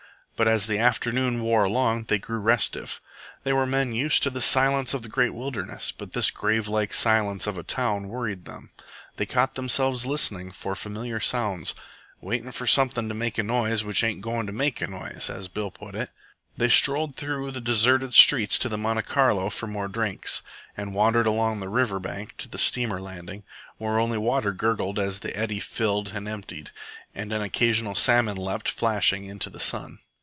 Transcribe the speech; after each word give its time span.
But 0.37 0.47
as 0.47 0.65
the 0.65 0.79
afternoon 0.79 1.41
wore 1.43 1.63
along 1.65 2.05
they 2.05 2.17
grew 2.17 2.39
restive. 2.39 2.99
They 3.43 3.53
were 3.53 3.67
men 3.67 3.93
used 3.93 4.23
to 4.23 4.31
the 4.31 4.41
silence 4.41 4.91
of 4.91 5.03
the 5.03 5.07
great 5.07 5.35
wilderness, 5.35 5.91
but 5.91 6.13
this 6.13 6.31
gravelike 6.31 6.95
silence 6.95 7.45
of 7.45 7.59
a 7.59 7.63
town 7.63 8.07
worried 8.07 8.45
them. 8.45 8.71
They 9.17 9.27
caught 9.27 9.53
themselves 9.53 10.07
listening 10.07 10.51
for 10.51 10.73
familiar 10.73 11.19
sounds 11.19 11.75
"waitin' 12.21 12.51
for 12.53 12.65
something 12.65 13.07
to 13.07 13.13
make 13.13 13.37
a 13.37 13.43
noise 13.43 13.83
which 13.83 14.03
ain't 14.03 14.21
goin' 14.21 14.47
to 14.47 14.51
make 14.51 14.81
a 14.81 14.87
noise," 14.87 15.29
as 15.29 15.47
Bill 15.47 15.69
put 15.69 15.93
it. 15.93 16.09
They 16.57 16.69
strolled 16.69 17.15
through 17.17 17.51
the 17.51 17.61
deserted 17.61 18.15
streets 18.15 18.57
to 18.59 18.67
the 18.69 18.79
Monte 18.79 19.03
Carlo 19.03 19.51
for 19.51 19.67
more 19.67 19.87
drinks, 19.87 20.41
and 20.75 20.95
wandered 20.95 21.27
along 21.27 21.59
the 21.59 21.69
river 21.69 21.99
bank 21.99 22.33
to 22.39 22.49
the 22.49 22.57
steamer 22.57 22.99
landing, 22.99 23.43
where 23.77 23.99
only 23.99 24.17
water 24.17 24.53
gurgled 24.53 24.97
as 24.97 25.19
the 25.19 25.37
eddy 25.37 25.59
filled 25.59 26.07
and 26.15 26.27
emptied, 26.27 26.71
and 27.13 27.31
an 27.31 27.43
occasional 27.43 27.93
salmon 27.93 28.37
leapt 28.37 28.67
flashing 28.69 29.25
into 29.25 29.47
the 29.51 29.59
sun. 29.59 29.99